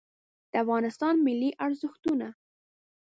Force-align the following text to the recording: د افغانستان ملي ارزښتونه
د 0.51 0.53
افغانستان 0.63 1.15
ملي 1.27 1.49
ارزښتونه 1.65 2.27